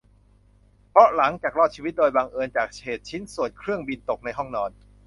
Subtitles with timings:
[0.89, 4.71] เพราะหลังจากรอดชีวิตโดยบังเอิญจากเหตุชิ้นส่วนเครื่องบินตกในห้องนอน